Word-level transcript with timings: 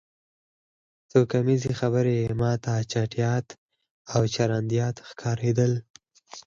توکمیزې 1.11 1.71
خبرې 1.79 2.17
ما 2.39 2.51
ته 2.63 2.73
چټیات 2.91 3.47
او 4.13 4.21
چرندیات 4.33 4.95
ښکارېدل 5.09 5.73